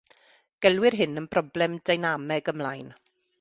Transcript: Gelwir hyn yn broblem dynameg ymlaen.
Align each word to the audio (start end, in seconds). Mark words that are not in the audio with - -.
Gelwir 0.65 0.97
hyn 1.01 1.21
yn 1.23 1.27
broblem 1.35 1.77
dynameg 1.91 2.51
ymlaen. 2.55 2.91